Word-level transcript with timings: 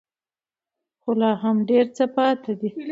خو 1.01 1.09
لا 1.19 1.31
هم 1.43 1.55
ډېر 1.69 1.85
څه 1.97 2.05
پاتې 2.15 2.51
دي. 2.59 2.71